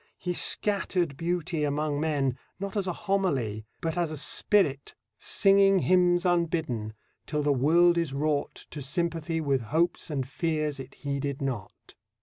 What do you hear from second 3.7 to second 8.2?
but as a spirit Singing hymns unbidden, till the world is